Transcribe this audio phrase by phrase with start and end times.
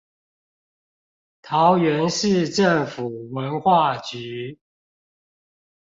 [1.43, 4.57] 桃園市政府文化局